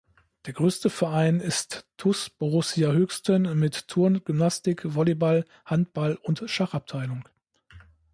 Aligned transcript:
Der 0.47 0.53
größte 0.53 0.89
Verein 0.89 1.39
ist 1.39 1.85
TuS 1.97 2.31
Borussia 2.31 2.91
Höchsten 2.91 3.43
mit 3.59 3.87
Turn-, 3.87 4.23
Gymnastik-, 4.25 4.95
Volleyball-, 4.95 5.45
Handball- 5.63 6.17
und 6.23 6.41
Schachabteilung. 6.49 7.29